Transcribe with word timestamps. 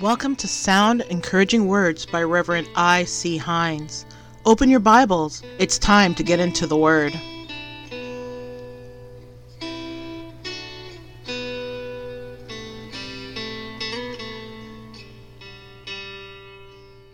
Welcome 0.00 0.34
to 0.36 0.48
Sound 0.48 1.02
Encouraging 1.10 1.68
Words 1.68 2.06
by 2.06 2.22
Reverend 2.22 2.70
I. 2.74 3.04
C. 3.04 3.36
Hines. 3.36 4.06
Open 4.46 4.70
your 4.70 4.80
Bibles. 4.80 5.42
It's 5.58 5.78
time 5.78 6.14
to 6.14 6.22
get 6.22 6.40
into 6.40 6.66
the 6.66 6.74
Word. 6.74 7.12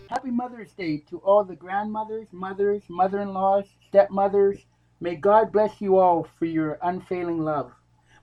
Happy 0.08 0.30
Mother's 0.30 0.70
Day 0.74 0.98
to 1.10 1.18
all 1.24 1.42
the 1.42 1.56
grandmothers, 1.56 2.28
mothers, 2.30 2.84
mother 2.88 3.20
in 3.20 3.34
laws, 3.34 3.64
stepmothers. 3.88 4.64
May 5.00 5.16
God 5.16 5.50
bless 5.50 5.80
you 5.80 5.96
all 5.96 6.28
for 6.38 6.44
your 6.44 6.78
unfailing 6.80 7.44
love. 7.44 7.72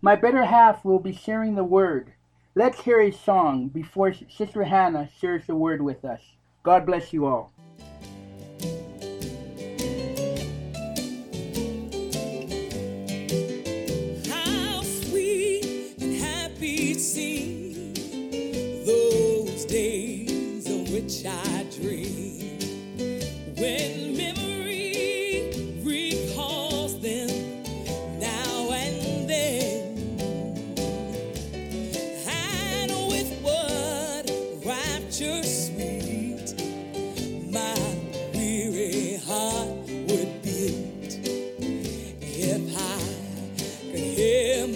My 0.02 0.16
better 0.16 0.46
half 0.46 0.86
will 0.86 1.00
be 1.00 1.12
sharing 1.12 1.56
the 1.56 1.66
word. 1.66 2.14
Let's 2.56 2.82
hear 2.82 3.02
a 3.02 3.10
song 3.12 3.70
before 3.70 4.14
Sister 4.14 4.64
Hannah 4.64 5.10
shares 5.20 5.48
the 5.48 5.56
word 5.56 5.82
with 5.82 6.06
us. 6.06 6.22
God 6.62 6.86
bless 6.86 7.12
you 7.12 7.26
all. 7.26 7.52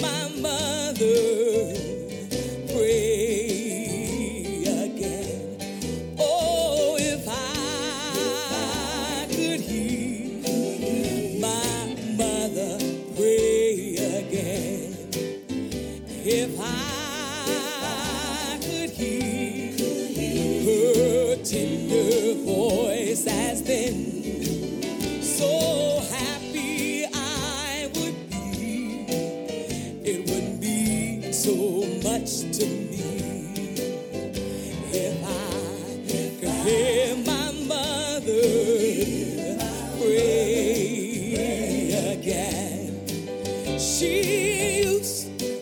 My 0.01 0.27
mother 0.41 1.96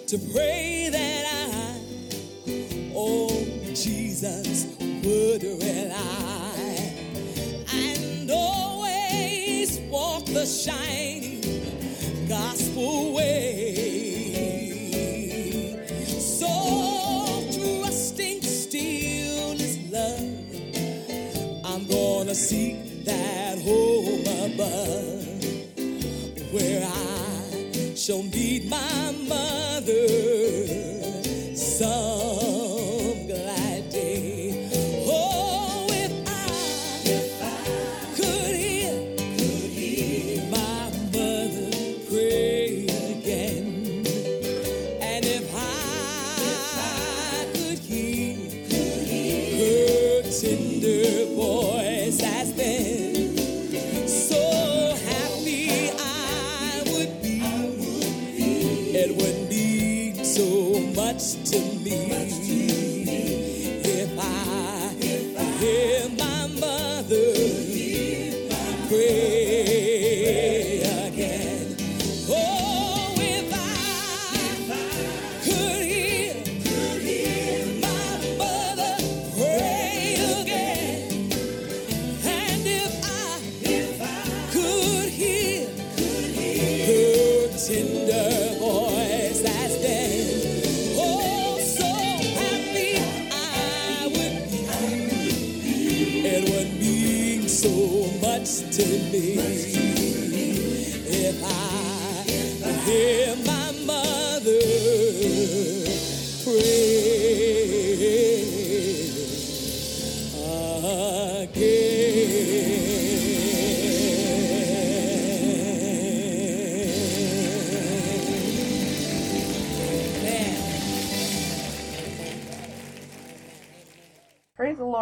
to 0.08 0.32
pray 0.32 0.90
that 0.90 1.26
I, 1.26 2.94
oh 2.96 3.30
Jesus, 3.74 4.65
some 31.78 32.05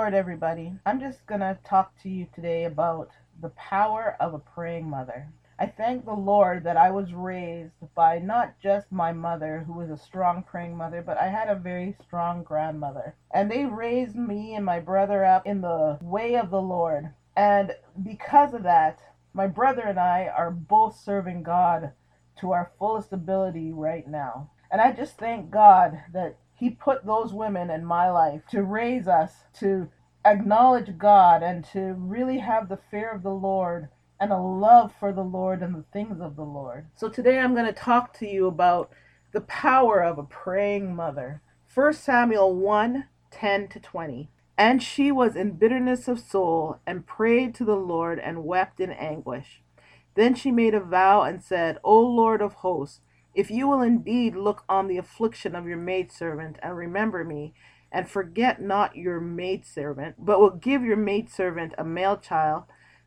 Lord, 0.03 0.15
everybody. 0.15 0.73
I'm 0.85 0.99
just 0.99 1.25
going 1.27 1.39
to 1.39 1.57
talk 1.63 1.93
to 2.01 2.09
you 2.09 2.27
today 2.35 2.65
about 2.65 3.11
the 3.41 3.51
power 3.51 4.17
of 4.19 4.33
a 4.33 4.37
praying 4.37 4.89
mother. 4.89 5.29
I 5.57 5.67
thank 5.67 6.03
the 6.03 6.13
Lord 6.13 6.65
that 6.65 6.75
I 6.75 6.91
was 6.91 7.13
raised 7.13 7.71
by 7.95 8.19
not 8.19 8.59
just 8.61 8.91
my 8.91 9.13
mother, 9.13 9.63
who 9.65 9.71
was 9.71 9.89
a 9.89 9.95
strong 9.95 10.43
praying 10.43 10.75
mother, 10.75 11.01
but 11.01 11.17
I 11.17 11.29
had 11.29 11.47
a 11.47 11.55
very 11.55 11.95
strong 12.03 12.43
grandmother. 12.43 13.15
And 13.31 13.49
they 13.49 13.63
raised 13.63 14.17
me 14.17 14.55
and 14.55 14.65
my 14.65 14.81
brother 14.81 15.23
up 15.23 15.47
in 15.47 15.61
the 15.61 15.97
way 16.01 16.35
of 16.35 16.49
the 16.49 16.61
Lord. 16.61 17.13
And 17.37 17.71
because 18.03 18.53
of 18.53 18.63
that, 18.63 18.99
my 19.33 19.47
brother 19.47 19.83
and 19.83 19.97
I 19.97 20.27
are 20.27 20.51
both 20.51 20.99
serving 20.99 21.43
God 21.43 21.93
to 22.41 22.51
our 22.51 22.73
fullest 22.77 23.13
ability 23.13 23.71
right 23.71 24.05
now. 24.05 24.49
And 24.69 24.81
I 24.81 24.91
just 24.91 25.17
thank 25.17 25.49
God 25.49 25.97
that 26.11 26.39
He 26.55 26.69
put 26.69 27.05
those 27.05 27.33
women 27.33 27.69
in 27.69 27.85
my 27.85 28.09
life 28.09 28.41
to 28.51 28.63
raise 28.63 29.07
us 29.07 29.45
to 29.59 29.89
acknowledge 30.25 30.97
God 30.97 31.43
and 31.43 31.65
to 31.73 31.95
really 31.97 32.39
have 32.39 32.69
the 32.69 32.79
fear 32.89 33.11
of 33.11 33.23
the 33.23 33.29
Lord 33.29 33.89
and 34.19 34.31
a 34.31 34.37
love 34.37 34.93
for 34.99 35.11
the 35.11 35.23
Lord 35.23 35.61
and 35.61 35.75
the 35.75 35.85
things 35.91 36.21
of 36.21 36.35
the 36.35 36.45
Lord. 36.45 36.87
So 36.95 37.09
today 37.09 37.39
I'm 37.39 37.53
going 37.53 37.65
to 37.65 37.73
talk 37.73 38.13
to 38.19 38.27
you 38.27 38.47
about 38.47 38.91
the 39.33 39.41
power 39.41 40.01
of 40.01 40.17
a 40.17 40.23
praying 40.23 40.95
mother. 40.95 41.41
1 41.73 41.93
Samuel 41.93 42.55
1 42.55 43.05
10 43.31 43.67
to 43.67 43.79
20. 43.79 44.29
And 44.57 44.81
she 44.81 45.11
was 45.11 45.35
in 45.35 45.57
bitterness 45.57 46.07
of 46.07 46.19
soul 46.19 46.79
and 46.85 47.07
prayed 47.07 47.55
to 47.55 47.65
the 47.65 47.75
Lord 47.75 48.19
and 48.19 48.45
wept 48.45 48.79
in 48.79 48.91
anguish. 48.91 49.63
Then 50.15 50.35
she 50.35 50.51
made 50.51 50.75
a 50.75 50.79
vow 50.79 51.23
and 51.23 51.43
said, 51.43 51.79
O 51.83 51.99
Lord 51.99 52.41
of 52.41 52.53
hosts, 52.53 53.01
if 53.33 53.49
you 53.49 53.67
will 53.67 53.81
indeed 53.81 54.35
look 54.35 54.63
on 54.69 54.87
the 54.87 54.97
affliction 54.97 55.55
of 55.55 55.67
your 55.67 55.77
maidservant 55.77 56.57
and 56.61 56.77
remember 56.77 57.23
me, 57.23 57.53
and 57.91 58.09
forget 58.09 58.61
not 58.61 58.95
your 58.95 59.19
maidservant, 59.19 60.15
but 60.17 60.39
will 60.39 60.49
give 60.49 60.83
your 60.83 60.97
maidservant 60.97 61.73
a 61.77 61.83
male 61.83 62.17
child. 62.17 62.63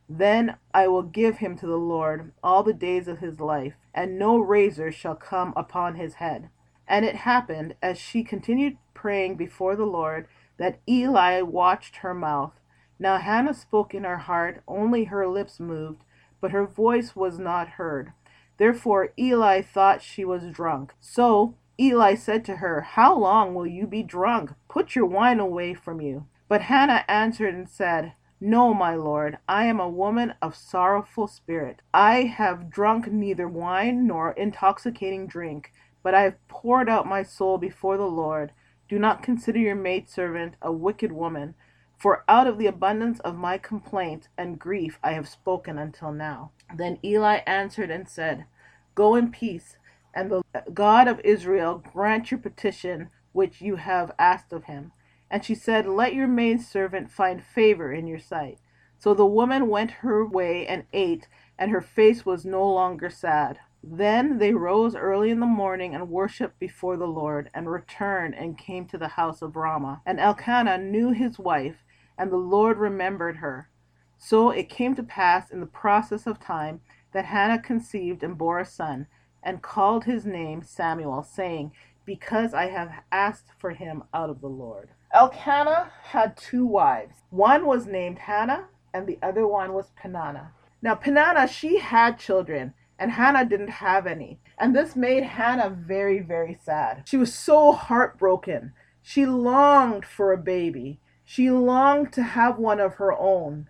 Then 0.09 0.55
I 0.73 0.87
will 0.87 1.03
give 1.03 1.37
him 1.37 1.57
to 1.57 1.67
the 1.67 1.75
Lord 1.75 2.31
all 2.41 2.63
the 2.63 2.73
days 2.73 3.09
of 3.09 3.19
his 3.19 3.41
life, 3.41 3.73
and 3.93 4.17
no 4.17 4.37
razor 4.37 4.91
shall 4.91 5.15
come 5.15 5.53
upon 5.57 5.95
his 5.95 6.15
head. 6.15 6.49
And 6.87 7.03
it 7.03 7.17
happened, 7.17 7.75
as 7.81 7.97
she 7.97 8.23
continued 8.23 8.77
praying 8.93 9.35
before 9.35 9.75
the 9.75 9.85
Lord, 9.85 10.27
that 10.57 10.79
Eli 10.87 11.41
watched 11.41 11.97
her 11.97 12.13
mouth. 12.13 12.53
Now 12.97 13.17
Hannah 13.17 13.53
spoke 13.53 13.93
in 13.93 14.05
her 14.05 14.17
heart, 14.17 14.63
only 14.67 15.05
her 15.05 15.27
lips 15.27 15.59
moved, 15.59 16.03
but 16.39 16.51
her 16.51 16.65
voice 16.65 17.15
was 17.15 17.37
not 17.37 17.69
heard. 17.71 18.13
Therefore 18.57 19.13
Eli 19.17 19.61
thought 19.61 20.01
she 20.01 20.25
was 20.25 20.51
drunk. 20.51 20.93
So 20.99 21.55
Eli 21.79 22.15
said 22.15 22.43
to 22.45 22.57
her, 22.57 22.81
How 22.81 23.15
long 23.15 23.53
will 23.53 23.67
you 23.67 23.85
be 23.85 24.03
drunk? 24.03 24.51
Put 24.67 24.95
your 24.95 25.05
wine 25.05 25.39
away 25.39 25.73
from 25.73 26.01
you. 26.01 26.25
But 26.47 26.61
Hannah 26.61 27.05
answered 27.07 27.53
and 27.53 27.69
said, 27.69 28.13
No, 28.41 28.73
my 28.73 28.95
lord, 28.95 29.37
I 29.47 29.65
am 29.65 29.79
a 29.79 29.89
woman 29.89 30.33
of 30.41 30.55
sorrowful 30.55 31.27
spirit. 31.27 31.81
I 31.93 32.23
have 32.23 32.69
drunk 32.69 33.11
neither 33.11 33.47
wine 33.47 34.07
nor 34.07 34.31
intoxicating 34.31 35.27
drink, 35.27 35.71
but 36.01 36.15
I 36.15 36.21
have 36.21 36.47
poured 36.47 36.89
out 36.89 37.05
my 37.05 37.21
soul 37.21 37.57
before 37.57 37.97
the 37.97 38.05
Lord. 38.05 38.53
Do 38.89 38.97
not 38.97 39.21
consider 39.21 39.59
your 39.59 39.75
maidservant 39.75 40.55
a 40.61 40.71
wicked 40.71 41.11
woman, 41.11 41.55
for 41.97 42.23
out 42.27 42.47
of 42.47 42.57
the 42.57 42.67
abundance 42.67 43.19
of 43.21 43.35
my 43.35 43.57
complaint 43.57 44.27
and 44.37 44.59
grief 44.59 44.99
I 45.03 45.13
have 45.13 45.27
spoken 45.27 45.77
until 45.77 46.11
now. 46.11 46.51
Then 46.75 46.99
Eli 47.03 47.37
answered 47.47 47.89
and 47.89 48.07
said, 48.07 48.45
Go 48.93 49.15
in 49.15 49.31
peace, 49.31 49.77
and 50.13 50.31
the 50.31 50.43
God 50.73 51.07
of 51.07 51.19
Israel 51.21 51.83
grant 51.93 52.31
your 52.31 52.39
petition 52.39 53.09
which 53.31 53.61
you 53.61 53.75
have 53.75 54.11
asked 54.17 54.53
of 54.53 54.65
him. 54.65 54.91
And 55.29 55.43
she 55.43 55.55
said, 55.55 55.85
Let 55.85 56.13
your 56.13 56.27
maidservant 56.27 57.11
find 57.11 57.43
favor 57.43 57.91
in 57.91 58.07
your 58.07 58.19
sight. 58.19 58.59
So 58.99 59.13
the 59.13 59.25
woman 59.25 59.67
went 59.67 59.91
her 60.01 60.25
way 60.25 60.65
and 60.65 60.85
ate, 60.93 61.27
and 61.57 61.71
her 61.71 61.81
face 61.81 62.25
was 62.25 62.45
no 62.45 62.67
longer 62.67 63.09
sad. 63.09 63.59
Then 63.83 64.39
they 64.39 64.53
rose 64.53 64.95
early 64.95 65.29
in 65.29 65.39
the 65.39 65.45
morning 65.45 65.93
and 65.93 66.09
worshipped 66.09 66.59
before 66.59 66.97
the 66.97 67.07
Lord, 67.07 67.49
and 67.53 67.69
returned 67.69 68.33
and 68.35 68.57
came 68.57 68.87
to 68.87 68.97
the 68.97 69.09
house 69.09 69.41
of 69.41 69.55
Ramah. 69.55 70.01
And 70.05 70.19
Elkanah 70.19 70.79
knew 70.79 71.11
his 71.11 71.37
wife, 71.37 71.83
and 72.17 72.31
the 72.31 72.37
Lord 72.37 72.77
remembered 72.77 73.37
her. 73.37 73.69
So 74.17 74.49
it 74.49 74.69
came 74.69 74.95
to 74.95 75.03
pass 75.03 75.51
in 75.51 75.59
the 75.59 75.65
process 75.65 76.25
of 76.25 76.39
time 76.39 76.81
that 77.13 77.25
Hannah 77.25 77.59
conceived 77.59 78.23
and 78.23 78.37
bore 78.37 78.59
a 78.59 78.65
son, 78.65 79.07
and 79.43 79.61
called 79.61 80.03
his 80.03 80.25
name 80.25 80.61
Samuel, 80.61 81.23
saying, 81.23 81.71
Because 82.05 82.53
I 82.53 82.67
have 82.67 82.91
asked 83.11 83.51
for 83.57 83.71
him 83.71 84.03
out 84.13 84.29
of 84.29 84.41
the 84.41 84.47
Lord. 84.47 84.89
Elkanah 85.13 85.91
had 86.03 86.35
two 86.35 86.65
wives. 86.65 87.23
One 87.29 87.65
was 87.65 87.85
named 87.85 88.19
Hannah, 88.19 88.65
and 88.93 89.07
the 89.07 89.19
other 89.21 89.47
one 89.47 89.73
was 89.73 89.91
Peninnah. 89.95 90.51
Now, 90.81 90.95
Peninnah, 90.95 91.47
she 91.47 91.79
had 91.79 92.19
children, 92.19 92.73
and 92.99 93.11
Hannah 93.11 93.45
didn't 93.45 93.69
have 93.69 94.05
any. 94.05 94.39
And 94.57 94.75
this 94.75 94.95
made 94.95 95.23
Hannah 95.23 95.69
very, 95.69 96.19
very 96.19 96.57
sad. 96.61 97.03
She 97.05 97.17
was 97.17 97.33
so 97.33 97.71
heartbroken. 97.71 98.73
She 99.01 99.25
longed 99.25 100.05
for 100.05 100.33
a 100.33 100.37
baby. 100.37 100.99
She 101.29 101.51
longed 101.51 102.13
to 102.13 102.23
have 102.23 102.57
one 102.57 102.79
of 102.79 102.95
her 102.95 103.11
own. 103.11 103.67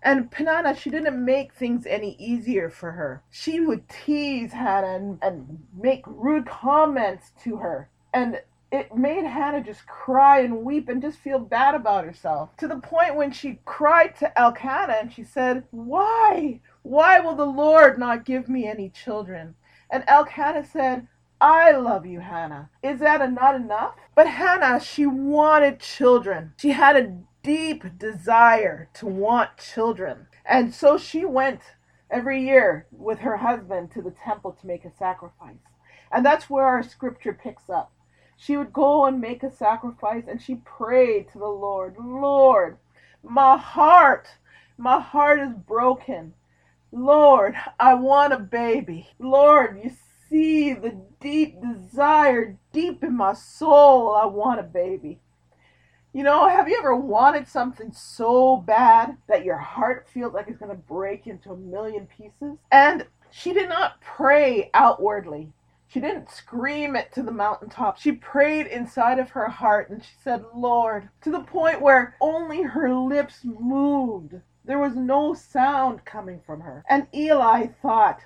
And 0.00 0.30
Peninnah, 0.30 0.76
she 0.76 0.90
didn't 0.90 1.24
make 1.24 1.52
things 1.52 1.84
any 1.84 2.14
easier 2.20 2.70
for 2.70 2.92
her. 2.92 3.24
She 3.30 3.58
would 3.58 3.88
tease 3.88 4.52
Hannah 4.52 4.94
and, 4.94 5.18
and 5.20 5.66
make 5.76 6.04
rude 6.06 6.46
comments 6.46 7.32
to 7.42 7.56
her. 7.56 7.90
And 8.14 8.40
it 8.70 8.94
made 8.94 9.24
Hannah 9.24 9.60
just 9.60 9.88
cry 9.88 10.38
and 10.38 10.62
weep 10.62 10.88
and 10.88 11.02
just 11.02 11.18
feel 11.18 11.40
bad 11.40 11.74
about 11.74 12.04
herself. 12.04 12.56
To 12.58 12.68
the 12.68 12.78
point 12.78 13.16
when 13.16 13.32
she 13.32 13.58
cried 13.64 14.14
to 14.20 14.38
Elkanah 14.38 14.98
and 15.00 15.12
she 15.12 15.24
said, 15.24 15.64
Why? 15.72 16.60
Why 16.82 17.18
will 17.18 17.34
the 17.34 17.44
Lord 17.44 17.98
not 17.98 18.24
give 18.24 18.48
me 18.48 18.68
any 18.68 18.88
children? 18.88 19.56
And 19.90 20.04
Elkanah 20.06 20.64
said, 20.64 21.08
I 21.40 21.70
love 21.72 22.04
you, 22.04 22.20
Hannah. 22.20 22.68
Is 22.82 23.00
that 23.00 23.32
not 23.32 23.54
enough? 23.54 23.94
But 24.14 24.28
Hannah, 24.28 24.78
she 24.78 25.06
wanted 25.06 25.80
children. 25.80 26.52
She 26.58 26.70
had 26.70 26.96
a 26.96 27.16
deep 27.42 27.98
desire 27.98 28.90
to 28.94 29.06
want 29.06 29.56
children. 29.56 30.26
And 30.44 30.74
so 30.74 30.98
she 30.98 31.24
went 31.24 31.60
every 32.10 32.42
year 32.42 32.86
with 32.90 33.20
her 33.20 33.38
husband 33.38 33.90
to 33.92 34.02
the 34.02 34.10
temple 34.10 34.52
to 34.60 34.66
make 34.66 34.84
a 34.84 34.90
sacrifice. 34.90 35.56
And 36.12 36.26
that's 36.26 36.50
where 36.50 36.66
our 36.66 36.82
scripture 36.82 37.32
picks 37.32 37.70
up. 37.70 37.92
She 38.36 38.56
would 38.56 38.72
go 38.72 39.06
and 39.06 39.20
make 39.20 39.42
a 39.42 39.50
sacrifice 39.50 40.24
and 40.28 40.42
she 40.42 40.56
prayed 40.56 41.30
to 41.32 41.38
the 41.38 41.46
Lord, 41.46 41.96
Lord, 41.98 42.78
my 43.22 43.56
heart, 43.56 44.28
my 44.76 45.00
heart 45.00 45.40
is 45.40 45.52
broken. 45.52 46.34
Lord, 46.90 47.54
I 47.78 47.94
want 47.94 48.32
a 48.32 48.38
baby. 48.38 49.08
Lord, 49.18 49.80
you 49.82 49.90
see 50.30 50.72
the 50.72 50.96
deep 51.20 51.60
desire 51.60 52.56
deep 52.72 53.02
in 53.02 53.16
my 53.16 53.34
soul. 53.34 54.14
I 54.14 54.26
want 54.26 54.60
a 54.60 54.64
baby. 54.64 55.18
You 56.12 56.24
know, 56.24 56.48
have 56.48 56.68
you 56.68 56.76
ever 56.78 56.96
wanted 56.96 57.46
something 57.46 57.92
so 57.92 58.56
bad 58.56 59.16
that 59.28 59.44
your 59.44 59.58
heart 59.58 60.08
feels 60.08 60.32
like 60.32 60.48
it's 60.48 60.58
going 60.58 60.70
to 60.70 60.82
break 60.82 61.26
into 61.26 61.52
a 61.52 61.56
million 61.56 62.06
pieces? 62.06 62.56
And 62.72 63.06
she 63.30 63.52
did 63.52 63.68
not 63.68 64.00
pray 64.00 64.70
outwardly. 64.74 65.52
She 65.86 66.00
didn't 66.00 66.30
scream 66.30 66.96
it 66.96 67.12
to 67.12 67.22
the 67.22 67.32
mountaintop. 67.32 67.98
She 67.98 68.12
prayed 68.12 68.66
inside 68.66 69.18
of 69.18 69.30
her 69.30 69.48
heart 69.48 69.90
and 69.90 70.02
she 70.02 70.12
said, 70.22 70.44
Lord, 70.54 71.08
to 71.22 71.30
the 71.30 71.40
point 71.40 71.80
where 71.80 72.16
only 72.20 72.62
her 72.62 72.92
lips 72.92 73.40
moved. 73.44 74.34
There 74.64 74.78
was 74.78 74.94
no 74.94 75.34
sound 75.34 76.04
coming 76.04 76.40
from 76.44 76.60
her. 76.60 76.84
And 76.88 77.08
Eli 77.14 77.68
thought, 77.82 78.20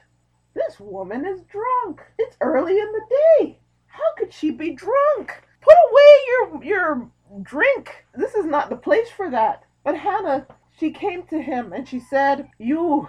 this 0.55 0.79
woman 0.79 1.27
is 1.27 1.43
drunk. 1.43 2.03
It's 2.19 2.37
early 2.41 2.79
in 2.79 2.93
the 2.93 3.17
day. 3.39 3.59
How 3.87 4.15
could 4.17 4.33
she 4.33 4.51
be 4.51 4.71
drunk? 4.71 5.43
Put 5.61 5.77
away 5.91 6.19
your 6.29 6.65
your 6.65 7.11
drink. 7.43 8.05
This 8.15 8.35
is 8.35 8.45
not 8.45 8.71
the 8.71 8.77
place 8.77 9.11
for 9.11 9.31
that. 9.31 9.65
But 9.83 9.99
Hannah, 9.99 10.47
she 10.79 10.91
came 10.91 11.25
to 11.25 11.41
him 11.41 11.73
and 11.73 11.89
she 11.89 12.01
said, 12.01 12.49
You 12.59 13.09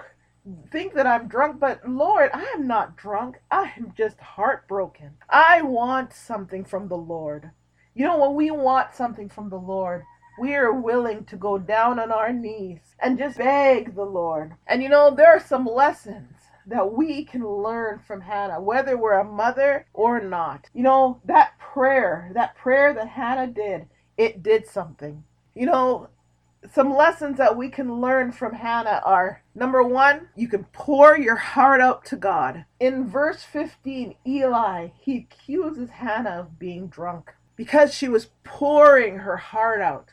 think 0.71 0.93
that 0.93 1.07
I'm 1.07 1.27
drunk, 1.27 1.59
but 1.59 1.87
Lord, 1.87 2.29
I 2.33 2.43
am 2.55 2.67
not 2.67 2.97
drunk. 2.97 3.37
I 3.49 3.73
am 3.77 3.93
just 3.97 4.19
heartbroken. 4.19 5.11
I 5.29 5.61
want 5.61 6.13
something 6.13 6.65
from 6.65 6.87
the 6.87 6.97
Lord. 6.97 7.51
You 7.93 8.05
know, 8.05 8.17
when 8.17 8.35
we 8.35 8.51
want 8.51 8.93
something 8.93 9.29
from 9.29 9.49
the 9.49 9.59
Lord, 9.59 10.03
we 10.37 10.53
are 10.55 10.73
willing 10.73 11.23
to 11.25 11.37
go 11.37 11.57
down 11.57 11.97
on 11.99 12.11
our 12.11 12.33
knees 12.33 12.95
and 12.99 13.17
just 13.17 13.37
beg 13.37 13.95
the 13.95 14.03
Lord. 14.03 14.53
And 14.67 14.83
you 14.83 14.89
know, 14.89 15.15
there 15.15 15.29
are 15.29 15.39
some 15.39 15.65
lessons 15.65 16.34
that 16.67 16.93
we 16.93 17.23
can 17.23 17.47
learn 17.47 17.99
from 17.99 18.21
Hannah, 18.21 18.61
whether 18.61 18.97
we're 18.97 19.19
a 19.19 19.23
mother 19.23 19.85
or 19.93 20.19
not. 20.19 20.69
You 20.73 20.83
know, 20.83 21.21
that 21.25 21.57
prayer, 21.59 22.31
that 22.33 22.55
prayer 22.55 22.93
that 22.93 23.09
Hannah 23.09 23.47
did, 23.47 23.87
it 24.17 24.41
did 24.41 24.67
something. 24.67 25.23
You 25.53 25.67
know, 25.67 26.09
some 26.73 26.93
lessons 26.93 27.37
that 27.37 27.55
we 27.57 27.69
can 27.69 28.01
learn 28.01 28.31
from 28.31 28.53
Hannah 28.53 29.01
are 29.05 29.43
number 29.53 29.83
one, 29.83 30.29
you 30.35 30.47
can 30.47 30.65
pour 30.73 31.17
your 31.17 31.35
heart 31.35 31.81
out 31.81 32.05
to 32.05 32.15
God. 32.15 32.65
In 32.79 33.07
verse 33.07 33.43
15, 33.43 34.15
Eli, 34.25 34.89
he 34.99 35.17
accuses 35.17 35.89
Hannah 35.91 36.39
of 36.39 36.59
being 36.59 36.87
drunk 36.87 37.33
because 37.55 37.93
she 37.93 38.09
was 38.09 38.29
pouring 38.43 39.19
her 39.19 39.37
heart 39.37 39.81
out. 39.81 40.09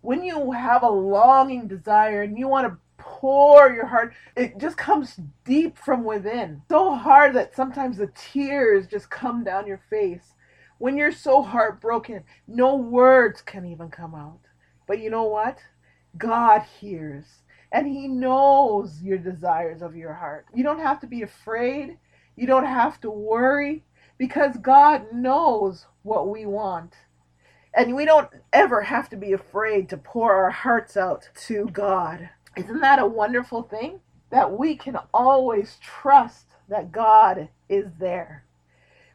When 0.00 0.24
you 0.24 0.52
have 0.52 0.82
a 0.82 0.88
longing 0.88 1.68
desire 1.68 2.22
and 2.22 2.38
you 2.38 2.48
want 2.48 2.66
to 2.66 2.78
pour 3.02 3.72
your 3.72 3.86
heart, 3.86 4.14
it 4.36 4.58
just 4.58 4.76
comes 4.76 5.18
deep 5.44 5.76
from 5.76 6.04
within. 6.04 6.62
So 6.70 6.94
hard 6.94 7.34
that 7.34 7.54
sometimes 7.54 7.96
the 7.98 8.12
tears 8.14 8.86
just 8.86 9.10
come 9.10 9.44
down 9.44 9.66
your 9.66 9.82
face. 9.90 10.34
When 10.78 10.96
you're 10.96 11.12
so 11.12 11.42
heartbroken, 11.42 12.24
no 12.46 12.76
words 12.76 13.42
can 13.42 13.66
even 13.66 13.90
come 13.90 14.14
out. 14.14 14.40
But 14.86 15.00
you 15.00 15.10
know 15.10 15.24
what? 15.24 15.58
God 16.16 16.62
hears 16.80 17.42
and 17.72 17.86
He 17.86 18.06
knows 18.06 19.02
your 19.02 19.18
desires 19.18 19.82
of 19.82 19.96
your 19.96 20.12
heart. 20.12 20.46
You 20.54 20.62
don't 20.62 20.80
have 20.80 21.00
to 21.00 21.06
be 21.06 21.22
afraid. 21.22 21.98
You 22.36 22.46
don't 22.46 22.66
have 22.66 23.00
to 23.00 23.10
worry 23.10 23.84
because 24.18 24.56
God 24.58 25.12
knows 25.12 25.86
what 26.02 26.28
we 26.28 26.46
want. 26.46 26.94
And 27.74 27.96
we 27.96 28.04
don't 28.04 28.28
ever 28.52 28.82
have 28.82 29.08
to 29.10 29.16
be 29.16 29.32
afraid 29.32 29.88
to 29.88 29.96
pour 29.96 30.34
our 30.34 30.50
hearts 30.50 30.96
out 30.96 31.28
to 31.46 31.66
God. 31.72 32.28
Isn't 32.56 32.80
that 32.80 32.98
a 32.98 33.06
wonderful 33.06 33.62
thing? 33.62 34.00
That 34.30 34.58
we 34.58 34.76
can 34.76 34.98
always 35.12 35.78
trust 35.80 36.46
that 36.68 36.92
God 36.92 37.48
is 37.68 37.86
there. 37.98 38.44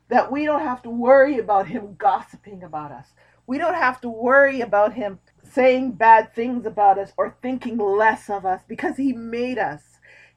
That 0.10 0.32
we 0.32 0.46
don't 0.46 0.62
have 0.62 0.82
to 0.84 0.90
worry 0.90 1.38
about 1.40 1.68
Him 1.68 1.96
gossiping 1.98 2.64
about 2.64 2.92
us. 2.92 3.08
We 3.46 3.58
don't 3.58 3.76
have 3.76 4.02
to 4.02 4.10
worry 4.10 4.62
about 4.62 4.94
Him 4.94 5.20
saying 5.44 5.94
bad 5.94 6.34
things 6.34 6.66
about 6.66 6.98
us 6.98 7.14
or 7.18 7.36
thinking 7.42 7.78
less 7.78 8.30
of 8.30 8.46
us 8.46 8.62
because 8.68 8.98
He 8.98 9.14
made 9.14 9.58
us. 9.58 9.82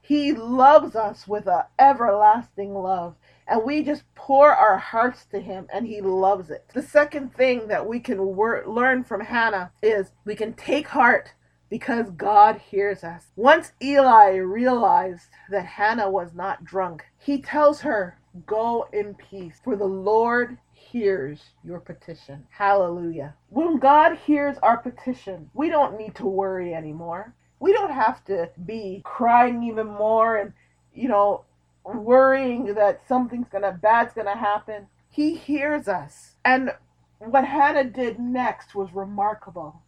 He 0.01 0.33
loves 0.33 0.95
us 0.95 1.27
with 1.27 1.47
an 1.47 1.63
everlasting 1.79 2.73
love. 2.73 3.15
And 3.47 3.63
we 3.63 3.83
just 3.83 4.03
pour 4.15 4.53
our 4.53 4.77
hearts 4.77 5.25
to 5.25 5.39
him 5.39 5.67
and 5.73 5.85
he 5.85 6.01
loves 6.01 6.49
it. 6.49 6.65
The 6.73 6.81
second 6.81 7.33
thing 7.35 7.67
that 7.67 7.85
we 7.85 7.99
can 7.99 8.35
wor- 8.35 8.63
learn 8.65 9.03
from 9.03 9.21
Hannah 9.21 9.71
is 9.81 10.11
we 10.25 10.35
can 10.35 10.53
take 10.53 10.87
heart 10.87 11.33
because 11.71 12.09
God 12.11 12.57
hears 12.69 13.01
us. 13.01 13.27
Once 13.37 13.71
Eli 13.81 14.35
realized 14.35 15.29
that 15.49 15.65
Hannah 15.65 16.09
was 16.09 16.33
not 16.35 16.65
drunk, 16.65 17.05
he 17.17 17.41
tells 17.41 17.81
her, 17.81 18.19
Go 18.45 18.87
in 18.93 19.15
peace, 19.15 19.59
for 19.63 19.75
the 19.75 19.85
Lord 19.85 20.57
hears 20.73 21.41
your 21.63 21.79
petition. 21.79 22.45
Hallelujah. 22.49 23.35
When 23.49 23.77
God 23.77 24.17
hears 24.17 24.57
our 24.61 24.77
petition, 24.77 25.49
we 25.53 25.69
don't 25.69 25.97
need 25.97 26.15
to 26.15 26.25
worry 26.25 26.73
anymore. 26.73 27.33
We 27.59 27.71
don't 27.73 27.91
have 27.91 28.23
to 28.25 28.49
be 28.65 29.01
crying 29.05 29.63
even 29.63 29.87
more 29.87 30.37
and, 30.37 30.53
you 30.93 31.07
know, 31.07 31.45
worrying 31.85 32.73
that 32.73 33.07
something's 33.07 33.47
gonna 33.49 33.71
bad's 33.71 34.13
gonna 34.13 34.37
happen. 34.37 34.87
He 35.09 35.35
hears 35.35 35.87
us. 35.87 36.35
And 36.43 36.71
what 37.19 37.45
Hannah 37.45 37.85
did 37.85 38.19
next 38.19 38.75
was 38.75 38.93
remarkable. 38.93 39.81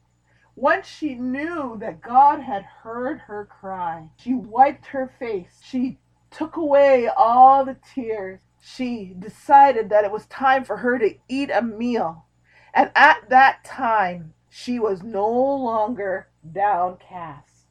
Once 0.55 0.85
she 0.85 1.15
knew 1.15 1.75
that 1.79 2.01
God 2.01 2.39
had 2.39 2.63
heard 2.63 3.19
her 3.21 3.45
cry, 3.45 4.09
she 4.17 4.33
wiped 4.33 4.85
her 4.87 5.11
face. 5.19 5.59
She 5.63 5.97
took 6.29 6.55
away 6.57 7.07
all 7.07 7.65
the 7.65 7.77
tears. 7.93 8.39
She 8.61 9.15
decided 9.17 9.89
that 9.89 10.05
it 10.05 10.11
was 10.11 10.27
time 10.27 10.63
for 10.63 10.77
her 10.77 10.99
to 10.99 11.15
eat 11.27 11.49
a 11.51 11.61
meal. 11.61 12.25
And 12.73 12.91
at 12.95 13.29
that 13.29 13.63
time, 13.63 14.33
she 14.49 14.79
was 14.79 15.01
no 15.01 15.27
longer 15.27 16.27
downcast. 16.49 17.65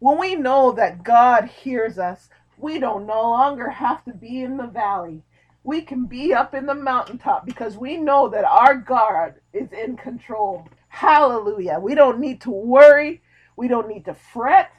When 0.00 0.18
we 0.18 0.34
know 0.34 0.72
that 0.72 1.04
God 1.04 1.44
hears 1.44 1.98
us, 1.98 2.28
we 2.58 2.78
don't 2.78 3.06
no 3.06 3.22
longer 3.22 3.70
have 3.70 4.04
to 4.04 4.12
be 4.12 4.42
in 4.42 4.56
the 4.56 4.66
valley. 4.66 5.22
We 5.64 5.80
can 5.80 6.04
be 6.04 6.34
up 6.34 6.54
in 6.54 6.66
the 6.66 6.74
mountaintop 6.74 7.46
because 7.46 7.78
we 7.78 7.96
know 7.96 8.28
that 8.28 8.44
our 8.44 8.76
God 8.76 9.36
is 9.54 9.72
in 9.72 9.96
control. 9.96 10.68
Hallelujah. 10.88 11.78
We 11.80 11.94
don't 11.94 12.20
need 12.20 12.42
to 12.42 12.50
worry. 12.50 13.22
We 13.56 13.66
don't 13.66 13.88
need 13.88 14.04
to 14.04 14.14
fret 14.14 14.70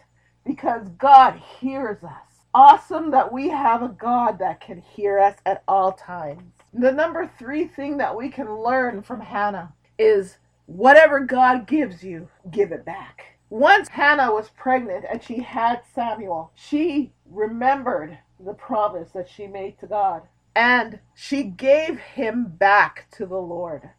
because 0.45 0.87
God 0.89 1.41
hears 1.59 2.03
us. 2.03 2.11
Awesome 2.53 3.09
that 3.11 3.33
we 3.33 3.49
have 3.49 3.81
a 3.81 3.89
God 3.89 4.37
that 4.39 4.61
can 4.61 4.79
hear 4.79 5.17
us 5.19 5.35
at 5.45 5.63
all 5.67 5.91
times. 5.91 6.53
The 6.71 6.91
number 6.91 7.29
three 7.39 7.65
thing 7.65 7.97
that 7.97 8.15
we 8.15 8.29
can 8.29 8.59
learn 8.59 9.01
from 9.01 9.21
Hannah 9.21 9.73
is 9.97 10.37
whatever 10.67 11.19
God 11.19 11.65
gives 11.65 12.03
you, 12.03 12.29
give 12.51 12.71
it 12.71 12.85
back. 12.85 13.39
Once 13.49 13.89
Hannah 13.89 14.31
was 14.31 14.49
pregnant 14.49 15.05
and 15.09 15.23
she 15.23 15.41
had 15.41 15.81
Samuel, 15.95 16.51
she 16.53 17.11
remembered 17.25 18.19
the 18.39 18.53
promise 18.53 19.09
that 19.13 19.29
she 19.29 19.47
made 19.47 19.79
to 19.79 19.87
God 19.87 20.21
and 20.55 20.99
she 21.13 21.43
gave 21.43 21.99
him 21.99 22.45
back 22.47 23.07
to 23.11 23.25
the 23.25 23.37
Lord. 23.37 23.89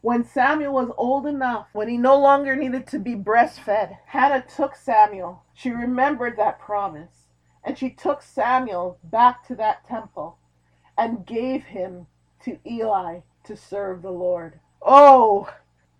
When 0.00 0.24
Samuel 0.24 0.72
was 0.72 0.90
old 0.96 1.26
enough, 1.26 1.68
when 1.72 1.88
he 1.88 1.98
no 1.98 2.18
longer 2.18 2.56
needed 2.56 2.86
to 2.88 2.98
be 2.98 3.14
breastfed, 3.14 3.98
Hannah 4.06 4.42
took 4.42 4.74
Samuel. 4.74 5.44
She 5.52 5.70
remembered 5.70 6.38
that 6.38 6.58
promise 6.58 7.28
and 7.62 7.76
she 7.76 7.90
took 7.90 8.22
Samuel 8.22 8.98
back 9.04 9.46
to 9.46 9.54
that 9.56 9.86
temple 9.86 10.38
and 10.96 11.26
gave 11.26 11.64
him 11.64 12.06
to 12.44 12.58
Eli 12.66 13.20
to 13.44 13.56
serve 13.56 14.02
the 14.02 14.10
Lord. 14.10 14.58
Oh, 14.80 15.52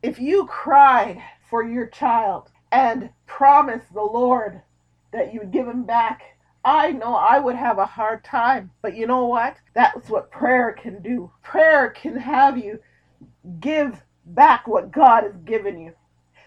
if 0.03 0.19
you 0.19 0.47
cried 0.47 1.23
for 1.49 1.63
your 1.63 1.87
child 1.87 2.51
and 2.73 3.11
promised 3.27 3.93
the 3.93 4.03
Lord 4.03 4.63
that 5.13 5.35
you 5.35 5.41
would 5.41 5.51
give 5.51 5.69
him 5.69 5.85
back, 5.85 6.39
I 6.65 6.93
know 6.93 7.15
I 7.15 7.39
would 7.39 7.57
have 7.57 7.79
a 7.79 7.87
hard 7.87 8.25
time. 8.25 8.71
But 8.83 8.97
you 8.97 9.07
know 9.07 9.27
what? 9.27 9.57
That's 9.75 10.09
what 10.09 10.31
prayer 10.31 10.73
can 10.73 11.03
do. 11.03 11.31
Prayer 11.43 11.91
can 11.91 12.17
have 12.17 12.59
you 12.59 12.81
give 13.61 14.03
back 14.27 14.69
what 14.69 14.93
God 14.93 15.25
has 15.25 15.37
given 15.45 15.79
you. 15.81 15.93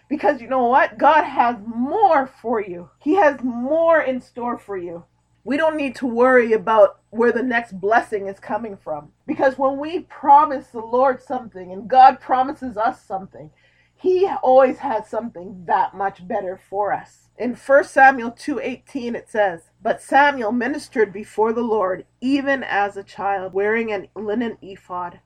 Because 0.09 0.41
you 0.41 0.47
know 0.47 0.67
what? 0.67 0.97
God 0.97 1.23
has 1.23 1.57
more 1.65 2.27
for 2.27 2.61
you. 2.61 2.89
He 2.99 3.15
has 3.15 3.41
more 3.41 4.01
in 4.01 4.21
store 4.21 4.57
for 4.57 4.77
you. 4.77 5.05
We 5.43 5.57
don't 5.57 5.75
need 5.75 5.95
to 5.95 6.07
worry 6.07 6.53
about 6.53 7.01
where 7.09 7.31
the 7.31 7.43
next 7.43 7.79
blessing 7.81 8.27
is 8.27 8.39
coming 8.39 8.77
from. 8.77 9.11
Because 9.25 9.57
when 9.57 9.77
we 9.77 10.01
promise 10.01 10.67
the 10.67 10.79
Lord 10.79 11.21
something 11.21 11.71
and 11.71 11.89
God 11.89 12.21
promises 12.21 12.77
us 12.77 13.03
something, 13.03 13.49
He 14.03 14.27
always 14.27 14.79
has 14.79 15.07
something 15.07 15.63
that 15.65 15.93
much 15.93 16.27
better 16.27 16.57
for 16.57 16.91
us. 16.91 17.29
In 17.37 17.55
1 17.55 17.85
Samuel 17.85 18.31
2:18 18.31 19.15
it 19.15 19.29
says, 19.29 19.71
"But 19.81 20.01
Samuel 20.01 20.51
ministered 20.51 21.13
before 21.13 21.53
the 21.53 21.63
Lord 21.63 22.05
even 22.19 22.63
as 22.63 22.97
a 22.97 23.03
child, 23.05 23.53
wearing 23.53 23.93
a 23.93 24.09
linen 24.13 24.57
ephod. 24.61 25.21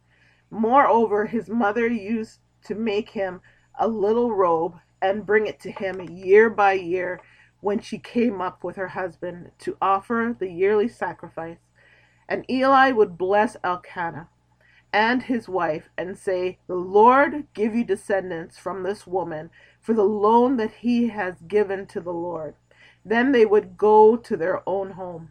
Moreover, 0.52 1.26
his 1.26 1.50
mother 1.50 1.88
used 1.88 2.40
to 2.66 2.76
make 2.76 3.10
him 3.10 3.42
a 3.80 3.88
little 3.88 4.36
robe 4.36 4.80
and 5.02 5.26
bring 5.26 5.48
it 5.48 5.60
to 5.62 5.72
him 5.72 6.00
year 6.12 6.48
by 6.48 6.74
year 6.74 7.20
when 7.62 7.80
she 7.80 7.98
came 7.98 8.42
up 8.42 8.64
with 8.64 8.76
her 8.76 8.90
husband 8.90 9.54
to 9.58 9.76
offer 9.82 10.36
the 10.38 10.52
yearly 10.52 10.88
sacrifice. 10.88 11.66
And 12.30 12.46
Eli 12.48 12.92
would 12.92 13.18
bless 13.18 13.58
Elkanah 13.64 14.30
and 14.94 15.24
his 15.24 15.48
wife 15.50 15.90
and 15.98 16.18
say, 16.18 16.60
The 16.68 16.76
Lord 16.76 17.48
give 17.54 17.76
you 17.76 17.84
descendants 17.84 18.58
from 18.58 18.84
this 18.84 19.06
woman 19.06 19.50
for 19.80 19.94
the 19.94 20.04
loan 20.04 20.58
that 20.58 20.76
he 20.80 21.10
has 21.10 21.42
given 21.48 21.86
to 21.88 22.02
the 22.02 22.14
Lord. 22.14 22.56
Then 23.06 23.32
they 23.32 23.46
would 23.46 23.78
go 23.78 24.18
to 24.18 24.38
their 24.38 24.68
own 24.68 24.92
home. 24.92 25.30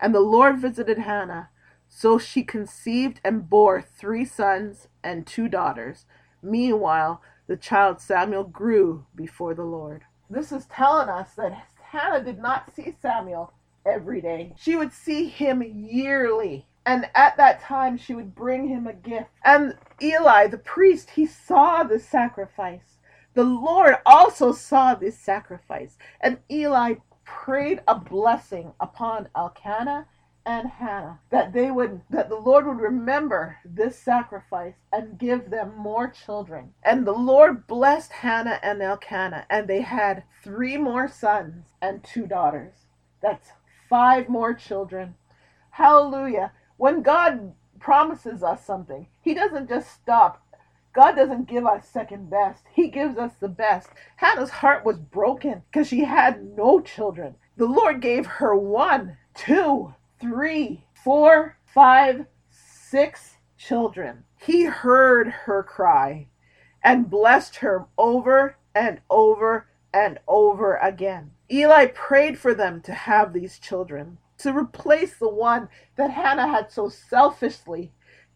And 0.00 0.14
the 0.14 0.20
Lord 0.20 0.58
visited 0.58 0.98
Hannah. 0.98 1.50
So 1.88 2.18
she 2.18 2.42
conceived 2.42 3.20
and 3.24 3.48
bore 3.48 3.80
three 3.80 4.24
sons 4.24 4.88
and 5.02 5.26
two 5.26 5.48
daughters. 5.48 6.06
Meanwhile, 6.42 7.22
the 7.46 7.56
child 7.56 8.00
Samuel 8.00 8.44
grew 8.44 9.06
before 9.14 9.54
the 9.54 9.64
Lord. 9.64 10.02
This 10.28 10.50
is 10.50 10.66
telling 10.66 11.08
us 11.08 11.34
that 11.34 11.66
Hannah 11.90 12.24
did 12.24 12.38
not 12.38 12.74
see 12.74 12.96
Samuel 13.00 13.52
every 13.86 14.20
day. 14.20 14.54
She 14.58 14.74
would 14.76 14.92
see 14.92 15.28
him 15.28 15.62
yearly. 15.62 16.66
And 16.86 17.08
at 17.14 17.36
that 17.38 17.62
time, 17.62 17.96
she 17.96 18.14
would 18.14 18.34
bring 18.34 18.68
him 18.68 18.86
a 18.86 18.92
gift. 18.92 19.30
And 19.44 19.76
Eli, 20.02 20.48
the 20.48 20.58
priest, 20.58 21.10
he 21.10 21.26
saw 21.26 21.82
the 21.82 21.98
sacrifice. 21.98 22.98
The 23.34 23.44
Lord 23.44 23.96
also 24.04 24.52
saw 24.52 24.94
this 24.94 25.18
sacrifice. 25.18 25.96
And 26.20 26.38
Eli 26.50 26.96
prayed 27.24 27.80
a 27.88 27.98
blessing 27.98 28.72
upon 28.80 29.28
Elkanah 29.34 30.06
and 30.46 30.68
Hannah 30.68 31.20
that 31.30 31.52
they 31.54 31.70
would 31.70 32.02
that 32.10 32.28
the 32.28 32.36
Lord 32.36 32.66
would 32.66 32.78
remember 32.78 33.56
this 33.64 33.98
sacrifice 33.98 34.74
and 34.92 35.18
give 35.18 35.50
them 35.50 35.74
more 35.76 36.08
children. 36.08 36.74
And 36.82 37.06
the 37.06 37.12
Lord 37.12 37.66
blessed 37.66 38.12
Hannah 38.12 38.60
and 38.62 38.82
Elkanah 38.82 39.46
and 39.48 39.66
they 39.66 39.80
had 39.80 40.24
three 40.42 40.76
more 40.76 41.08
sons 41.08 41.68
and 41.80 42.04
two 42.04 42.26
daughters. 42.26 42.74
That's 43.22 43.52
five 43.88 44.28
more 44.28 44.52
children. 44.52 45.14
Hallelujah. 45.70 46.52
When 46.76 47.02
God 47.02 47.52
promises 47.78 48.42
us 48.42 48.64
something, 48.64 49.06
he 49.20 49.34
doesn't 49.34 49.68
just 49.68 49.92
stop 49.92 50.44
God 50.94 51.16
doesn't 51.16 51.48
give 51.48 51.66
us 51.66 51.88
second 51.88 52.30
best. 52.30 52.62
He 52.72 52.88
gives 52.88 53.18
us 53.18 53.32
the 53.40 53.48
best. 53.48 53.88
Hannah's 54.16 54.50
heart 54.50 54.84
was 54.84 54.96
broken 54.96 55.62
because 55.66 55.88
she 55.88 56.04
had 56.04 56.56
no 56.56 56.80
children. 56.80 57.34
The 57.56 57.66
Lord 57.66 58.00
gave 58.00 58.26
her 58.26 58.54
one, 58.54 59.16
two, 59.34 59.94
three, 60.20 60.84
four, 60.94 61.58
five, 61.66 62.26
six 62.48 63.38
children. 63.58 64.22
He 64.36 64.66
heard 64.66 65.28
her 65.28 65.64
cry 65.64 66.28
and 66.82 67.10
blessed 67.10 67.56
her 67.56 67.86
over 67.98 68.56
and 68.72 69.00
over 69.10 69.66
and 69.92 70.20
over 70.28 70.76
again. 70.76 71.32
Eli 71.50 71.86
prayed 71.86 72.38
for 72.38 72.54
them 72.54 72.80
to 72.82 72.94
have 72.94 73.32
these 73.32 73.58
children, 73.58 74.18
to 74.44 74.56
replace 74.56 75.16
the 75.16 75.28
one 75.28 75.68
that 75.96 76.12
Hannah 76.12 76.48
had 76.48 76.70
so 76.70 76.88
selfishly 76.88 77.92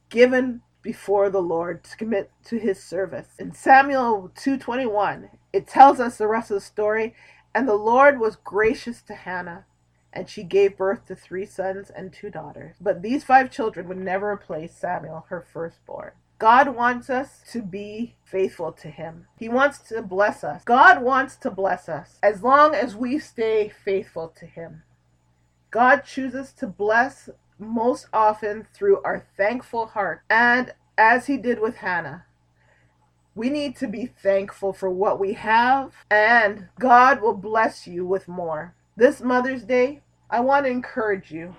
given 0.09 0.63
before 0.83 1.29
the 1.29 1.43
Lord 1.43 1.85
to 1.85 1.97
commit 1.97 2.31
to 2.47 2.59
his 2.59 2.83
service. 2.83 3.35
In 3.39 3.53
Samuel 3.53 4.31
2:21, 4.35 5.29
it 5.53 5.67
tells 5.67 6.01
us 6.01 6.17
the 6.17 6.27
rest 6.27 6.51
of 6.51 6.57
the 6.57 6.61
story, 6.63 7.15
and 7.55 7.69
the 7.69 7.75
Lord 7.75 8.19
was 8.19 8.37
gracious 8.37 9.03
to 9.03 9.15
Hannah, 9.15 9.67
and 10.13 10.29
she 10.31 10.43
gave 10.43 10.79
birth 10.79 11.05
to 11.07 11.15
three 11.15 11.45
sons 11.45 11.91
and 11.91 12.11
two 12.11 12.31
daughters. 12.31 12.77
But 12.81 13.03
these 13.03 13.23
five 13.23 13.51
children 13.51 13.87
would 13.89 13.99
never 13.99 14.31
replace 14.31 14.75
Samuel, 14.75 15.27
her 15.29 15.43
firstborn. 15.43 16.13
God 16.39 16.75
wants 16.75 17.11
us 17.11 17.43
to 17.53 17.61
be 17.61 18.15
faithful 18.25 18.73
to 18.73 18.89
Him. 18.89 19.27
He 19.37 19.49
wants 19.49 19.81
to 19.91 20.01
bless 20.01 20.45
us. 20.45 20.63
God 20.65 21.03
wants 21.03 21.37
to 21.37 21.51
bless 21.51 21.89
us 21.89 22.19
as 22.23 22.43
long 22.43 22.75
as 22.75 22.97
we 22.97 23.19
stay 23.19 23.69
faithful 23.69 24.29
to 24.39 24.47
Him. 24.47 24.85
God 25.71 26.05
chooses 26.05 26.53
to 26.55 26.67
bless 26.67 27.29
most 27.59 28.07
often 28.13 28.67
through 28.73 29.03
our 29.03 29.27
thankful 29.37 29.87
heart. 29.87 30.23
And 30.31 30.73
as 30.97 31.27
He 31.27 31.37
did 31.37 31.61
with 31.61 31.77
Hannah, 31.77 32.25
we 33.35 33.51
need 33.51 33.77
to 33.77 33.87
be 33.87 34.07
thankful 34.07 34.73
for 34.73 34.91
what 34.91 35.21
we 35.21 35.35
have, 35.35 35.93
and 36.11 36.69
God 36.81 37.23
will 37.23 37.35
bless 37.35 37.87
you 37.87 38.05
with 38.05 38.27
more. 38.27 38.75
This 38.97 39.21
Mother's 39.21 39.63
Day, 39.63 40.03
I 40.29 40.41
want 40.41 40.67
to 40.67 40.71
encourage 40.71 41.31
you 41.31 41.55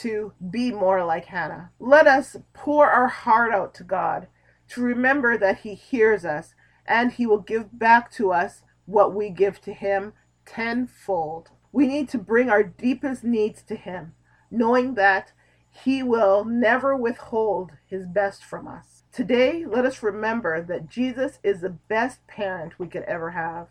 to 0.00 0.32
be 0.50 0.70
more 0.70 1.04
like 1.04 1.24
Hannah. 1.24 1.70
Let 1.80 2.06
us 2.06 2.36
pour 2.52 2.88
our 2.88 3.08
heart 3.08 3.52
out 3.52 3.74
to 3.74 3.84
God, 3.84 4.28
to 4.68 4.82
remember 4.82 5.36
that 5.38 5.60
He 5.60 5.74
hears 5.74 6.24
us 6.24 6.54
and 6.86 7.12
He 7.12 7.26
will 7.26 7.40
give 7.40 7.78
back 7.78 8.12
to 8.12 8.32
us 8.32 8.62
what 8.86 9.14
we 9.14 9.30
give 9.30 9.60
to 9.62 9.72
Him 9.72 10.12
tenfold. 10.46 11.50
We 11.72 11.86
need 11.86 12.08
to 12.10 12.18
bring 12.18 12.48
our 12.48 12.62
deepest 12.62 13.24
needs 13.24 13.62
to 13.62 13.76
Him, 13.76 14.14
knowing 14.50 14.94
that 14.94 15.32
He 15.70 16.02
will 16.02 16.44
never 16.44 16.96
withhold 16.96 17.72
His 17.86 18.06
best 18.06 18.44
from 18.44 18.66
us. 18.66 19.02
Today, 19.12 19.64
let 19.66 19.84
us 19.84 20.02
remember 20.02 20.62
that 20.62 20.88
Jesus 20.88 21.38
is 21.42 21.60
the 21.60 21.70
best 21.70 22.26
parent 22.26 22.78
we 22.78 22.86
could 22.86 23.02
ever 23.02 23.30
have. 23.30 23.68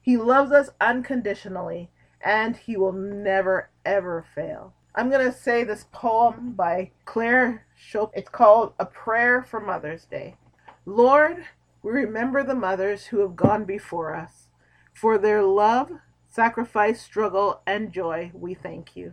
He 0.00 0.16
loves 0.16 0.52
us 0.52 0.70
unconditionally 0.80 1.90
and 2.20 2.56
He 2.56 2.76
will 2.76 2.92
never, 2.92 3.70
ever 3.84 4.24
fail. 4.34 4.74
I'm 4.94 5.10
going 5.10 5.24
to 5.24 5.36
say 5.36 5.64
this 5.64 5.86
poem 5.92 6.52
by 6.52 6.90
Claire 7.06 7.64
Chopin. 7.74 8.20
It's 8.20 8.28
called 8.28 8.74
A 8.78 8.84
Prayer 8.84 9.42
for 9.42 9.58
Mother's 9.60 10.04
Day. 10.04 10.36
Lord, 10.84 11.44
we 11.82 11.90
remember 11.92 12.44
the 12.44 12.54
mothers 12.54 13.06
who 13.06 13.20
have 13.20 13.34
gone 13.34 13.64
before 13.64 14.14
us. 14.14 14.48
For 14.92 15.16
their 15.16 15.42
love, 15.42 15.90
sacrifice, 16.32 16.98
struggle, 16.98 17.60
and 17.66 17.92
joy, 17.92 18.30
we 18.32 18.54
thank 18.54 18.96
you. 18.96 19.12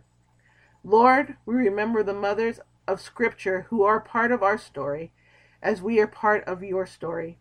Lord, 0.86 1.36
we 1.46 1.56
remember 1.56 2.02
the 2.02 2.14
mothers 2.14 2.62
of 2.88 3.02
Scripture 3.02 3.68
who 3.70 3.84
are 3.84 4.00
part 4.00 4.32
of 4.32 4.42
our 4.42 4.58
story, 4.58 5.12
as 5.62 5.82
we 5.82 6.00
are 6.00 6.08
part 6.08 6.46
of 6.46 6.64
your 6.64 6.86
story. 6.86 7.38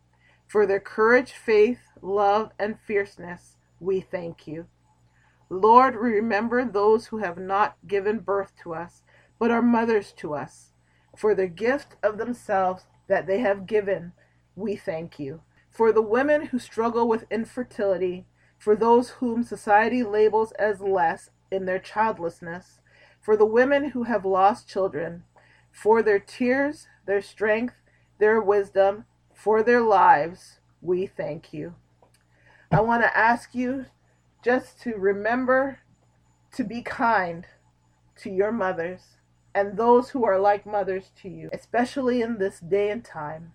For 0.49 0.67
their 0.67 0.81
courage, 0.81 1.31
faith, 1.33 1.79
love, 2.03 2.51
and 2.59 2.81
fierceness, 2.81 3.57
we 3.79 4.01
thank 4.01 4.49
you. 4.49 4.67
Lord, 5.49 5.95
we 5.95 6.11
remember 6.11 6.65
those 6.65 7.07
who 7.07 7.19
have 7.19 7.39
not 7.39 7.77
given 7.87 8.19
birth 8.19 8.53
to 8.65 8.75
us, 8.75 9.05
but 9.39 9.53
are 9.53 9.63
mothers 9.63 10.13
to 10.17 10.35
us. 10.35 10.73
For 11.17 11.37
the 11.37 11.47
gift 11.47 11.95
of 12.03 12.19
themselves 12.19 12.87
that 13.07 13.29
they 13.29 13.39
have 13.39 13.67
given, 13.67 14.13
we 14.57 14.75
thank 14.75 15.21
you. 15.21 15.43
For 15.71 15.93
the 15.93 16.03
women 16.03 16.47
who 16.47 16.59
struggle 16.59 17.07
with 17.07 17.31
infertility, 17.31 18.27
for 18.59 18.75
those 18.75 19.11
whom 19.11 19.43
society 19.43 20.03
labels 20.03 20.53
as 20.53 20.81
less 20.81 21.31
in 21.51 21.65
their 21.65 21.79
childlessness, 21.79 22.81
for 23.21 23.37
the 23.37 23.47
women 23.47 23.91
who 23.91 24.03
have 24.05 24.25
lost 24.25 24.69
children, 24.69 25.25
for 25.71 26.03
their 26.03 26.19
tears, 26.19 26.89
their 27.07 27.23
strength, 27.23 27.75
their 28.19 28.41
wisdom, 28.41 29.05
for 29.33 29.63
their 29.63 29.81
lives, 29.81 30.59
we 30.83 31.07
thank 31.07 31.53
you. 31.53 31.75
I 32.71 32.81
want 32.81 33.03
to 33.03 33.17
ask 33.17 33.55
you 33.55 33.87
just 34.45 34.81
to 34.83 34.95
remember 34.97 35.79
to 36.53 36.65
be 36.65 36.83
kind 36.83 37.47
to 38.17 38.31
your 38.31 38.53
mothers 38.53 39.19
and 39.55 39.77
those 39.77 40.11
who 40.11 40.25
are 40.25 40.39
like 40.39 40.67
mothers 40.67 41.11
to 41.23 41.29
you, 41.29 41.49
especially 41.53 42.21
in 42.21 42.39
this 42.39 42.61
day 42.61 42.91
and 42.91 43.05
time. 43.05 43.53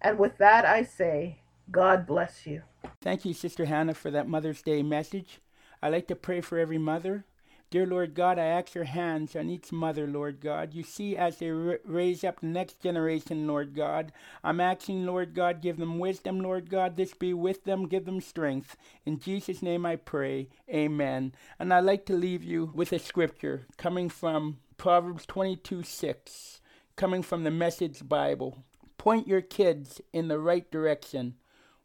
And 0.00 0.18
with 0.18 0.38
that, 0.38 0.64
I 0.64 0.82
say, 0.82 1.41
God 1.72 2.06
bless 2.06 2.46
you. 2.46 2.62
Thank 3.00 3.24
you, 3.24 3.32
Sister 3.32 3.64
Hannah, 3.64 3.94
for 3.94 4.10
that 4.10 4.28
Mother's 4.28 4.60
Day 4.62 4.82
message. 4.82 5.40
I 5.82 5.88
like 5.88 6.06
to 6.08 6.14
pray 6.14 6.42
for 6.42 6.58
every 6.58 6.78
mother. 6.78 7.24
Dear 7.70 7.86
Lord 7.86 8.14
God, 8.14 8.38
I 8.38 8.44
ask 8.44 8.74
your 8.74 8.84
hands 8.84 9.34
on 9.34 9.48
each 9.48 9.72
mother, 9.72 10.06
Lord 10.06 10.42
God. 10.42 10.74
You 10.74 10.82
see 10.82 11.16
as 11.16 11.38
they 11.38 11.50
r- 11.50 11.80
raise 11.86 12.22
up 12.22 12.40
the 12.40 12.46
next 12.46 12.80
generation, 12.80 13.46
Lord 13.46 13.74
God. 13.74 14.12
I'm 14.44 14.60
asking, 14.60 15.06
Lord 15.06 15.34
God, 15.34 15.62
give 15.62 15.78
them 15.78 15.98
wisdom, 15.98 16.40
Lord 16.40 16.68
God. 16.68 16.98
This 16.98 17.14
be 17.14 17.32
with 17.32 17.64
them, 17.64 17.88
give 17.88 18.04
them 18.04 18.20
strength. 18.20 18.76
In 19.06 19.18
Jesus' 19.18 19.62
name 19.62 19.86
I 19.86 19.96
pray. 19.96 20.50
Amen. 20.68 21.34
And 21.58 21.72
I'd 21.72 21.84
like 21.84 22.04
to 22.06 22.14
leave 22.14 22.44
you 22.44 22.70
with 22.74 22.92
a 22.92 22.98
scripture 22.98 23.66
coming 23.78 24.10
from 24.10 24.58
Proverbs 24.76 25.24
22 25.24 25.82
6, 25.82 26.60
coming 26.96 27.22
from 27.22 27.44
the 27.44 27.50
Message 27.50 28.06
Bible. 28.06 28.62
Point 28.98 29.26
your 29.26 29.40
kids 29.40 30.02
in 30.12 30.28
the 30.28 30.38
right 30.38 30.70
direction. 30.70 31.36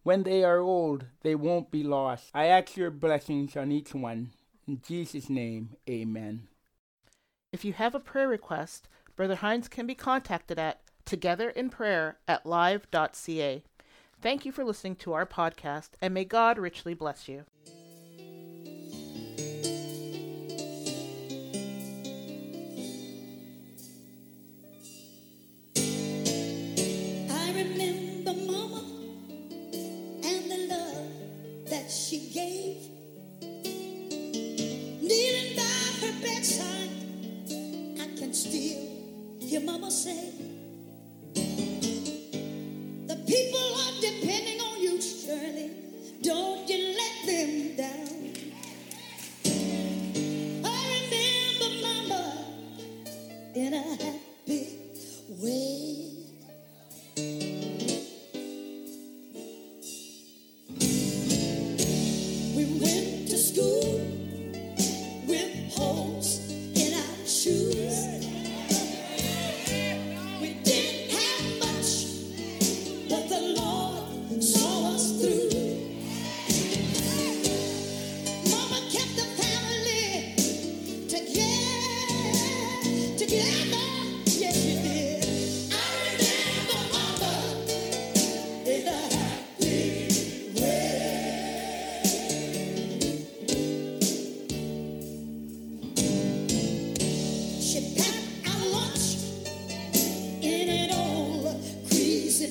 When 0.08 0.24
they 0.24 0.46
are 0.46 0.60
old, 0.60 1.08
they 1.22 1.36
won't 1.36 1.70
be 1.70 1.84
lost. 1.84 2.30
I 2.34 2.46
ask 2.46 2.78
your 2.78 2.92
blessings 2.92 3.58
on 3.58 3.74
each 3.74 3.94
one. 3.94 4.30
In 4.66 4.82
Jesus' 4.88 5.30
name, 5.30 5.76
amen. 5.90 6.48
If 7.52 7.66
you 7.66 7.74
have 7.74 7.94
a 7.94 8.00
prayer 8.00 8.30
request, 8.30 8.88
Brother 9.18 9.36
Hines 9.36 9.68
can 9.68 9.86
be 9.86 9.96
contacted 9.96 10.58
at 10.58 10.80
togetherinprayer 11.06 12.16
at 12.26 12.46
live.ca. 12.46 13.64
Thank 14.22 14.46
you 14.46 14.54
for 14.54 14.64
listening 14.64 14.96
to 14.96 15.12
our 15.12 15.26
podcast, 15.26 15.90
and 16.02 16.14
may 16.14 16.24
God 16.24 16.58
richly 16.58 16.94
bless 16.94 17.28
you. 17.28 17.44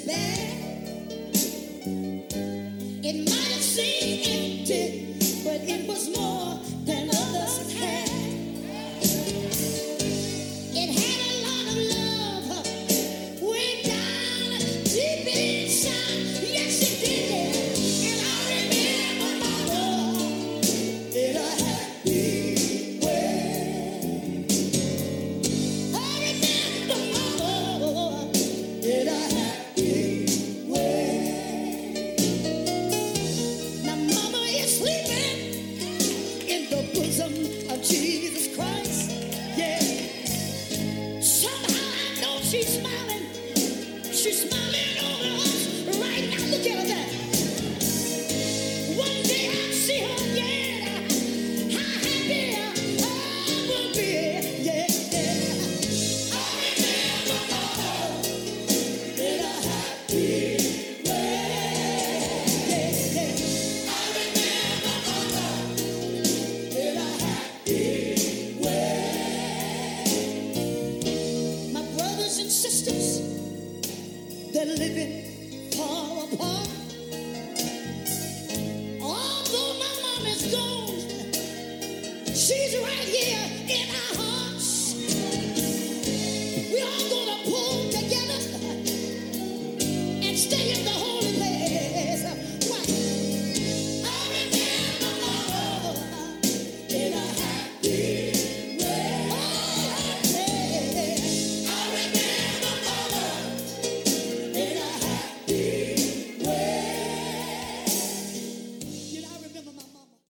Greasy 0.07 0.56
living 74.67 75.71
fall 75.73 76.29
apart. 76.33 76.56